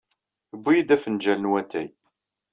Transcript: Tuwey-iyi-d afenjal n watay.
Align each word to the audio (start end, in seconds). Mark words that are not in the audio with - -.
Tuwey-iyi-d 0.49 0.95
afenjal 0.95 1.39
n 1.41 1.49
watay. 1.51 1.87